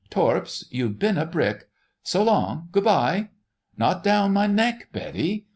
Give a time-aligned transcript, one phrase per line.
[0.09, 1.69] Torps, you've been a brick.....
[2.01, 2.69] So long!
[2.71, 3.29] Good bye!...
[3.77, 5.45] Not down my neck, Betty!